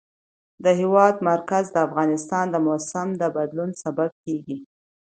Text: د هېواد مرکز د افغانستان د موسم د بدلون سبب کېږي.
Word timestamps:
د 0.63 0.65
هېواد 0.79 1.15
مرکز 1.29 1.65
د 1.71 1.77
افغانستان 1.87 2.45
د 2.51 2.55
موسم 2.67 3.07
د 3.21 3.23
بدلون 3.35 3.69
سبب 3.83 4.09
کېږي. 4.23 4.57